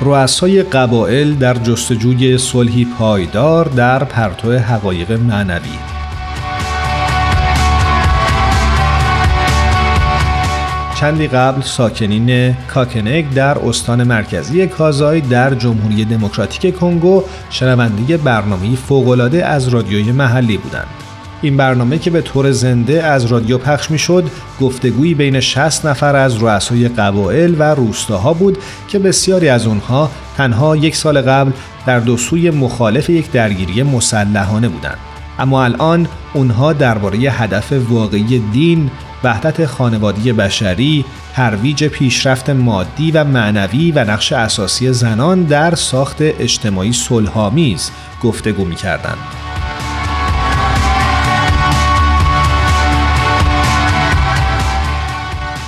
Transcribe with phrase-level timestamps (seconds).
[0.00, 5.78] رؤسای قبایل در جستجوی صلحی پایدار در پرتو حقایق معنوی
[11.00, 19.46] چندی قبل ساکنین کاکنگ در استان مرکزی کازای در جمهوری دموکراتیک کنگو شنونده برنامه فوق‌العاده
[19.46, 21.07] از رادیوی محلی بودند.
[21.42, 26.16] این برنامه که به طور زنده از رادیو پخش می شد گفتگویی بین 60 نفر
[26.16, 31.52] از رؤسای قبایل و روستاها بود که بسیاری از اونها تنها یک سال قبل
[31.86, 34.98] در دو سوی مخالف یک درگیری مسلحانه بودند
[35.38, 38.90] اما الان اونها درباره هدف واقعی دین
[39.24, 46.92] وحدت خانوادی بشری، ترویج پیشرفت مادی و معنوی و نقش اساسی زنان در ساخت اجتماعی
[46.92, 47.90] صلحآمیز
[48.22, 49.47] گفتگو می‌کردند.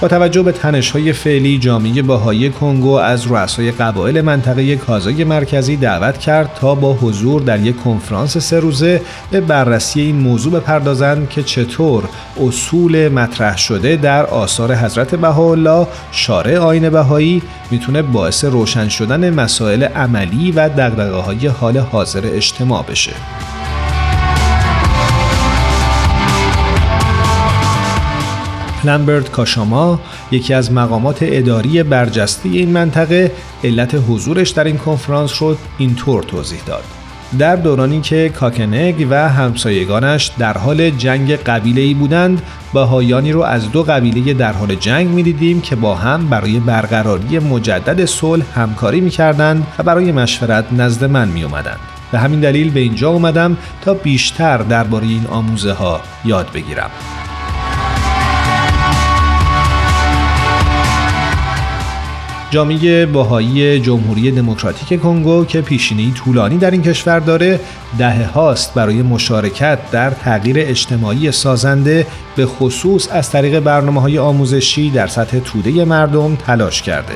[0.00, 6.18] با توجه به تنش‌های فعلی جامعه باهایی کنگو از رؤسای قبایل منطقه کازای مرکزی دعوت
[6.18, 11.42] کرد تا با حضور در یک کنفرانس سه روزه به بررسی این موضوع بپردازند که
[11.42, 12.04] چطور
[12.46, 19.82] اصول مطرح شده در آثار حضرت بهاءالله شارع آین بهایی می‌تونه باعث روشن شدن مسائل
[19.82, 23.12] عملی و دغدغه‌های حال حاضر اجتماع بشه.
[28.84, 30.00] لمبرت کاشاما
[30.30, 33.32] یکی از مقامات اداری برجسته این منطقه
[33.64, 36.84] علت حضورش در این کنفرانس شد اینطور توضیح داد
[37.38, 42.42] در دورانی که کاکنگ و همسایگانش در حال جنگ قبیله ای بودند
[42.74, 48.04] بهایانی رو از دو قبیله در حال جنگ می‌دیدیم که با هم برای برقراری مجدد
[48.04, 51.78] صلح همکاری می‌کردند و برای مشورت نزد من می اومدند.
[52.12, 56.90] به همین دلیل به اینجا اومدم تا بیشتر درباره این آموزه ها یاد بگیرم.
[62.50, 67.60] جامعه باهایی جمهوری دموکراتیک کنگو که پیشینه‌ای طولانی در این کشور داره
[67.98, 72.06] دهه هاست برای مشارکت در تغییر اجتماعی سازنده
[72.36, 77.14] به خصوص از طریق برنامه های آموزشی در سطح توده مردم تلاش کرده.